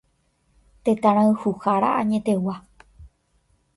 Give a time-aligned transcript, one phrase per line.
[0.83, 2.55] Tetãrayhuhára añetegua.